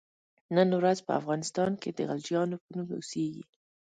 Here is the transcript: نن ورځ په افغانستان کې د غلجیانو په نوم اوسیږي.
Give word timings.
نن 0.55 0.69
ورځ 0.79 0.99
په 1.05 1.11
افغانستان 1.19 1.71
کې 1.81 1.89
د 1.93 1.99
غلجیانو 2.09 2.55
په 2.63 2.69
نوم 2.75 2.89
اوسیږي. 2.95 3.43